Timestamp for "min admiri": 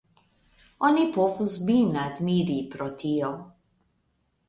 1.69-2.59